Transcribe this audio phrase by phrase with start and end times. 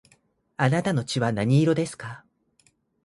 [0.57, 2.25] あなたの血の色は何色ですか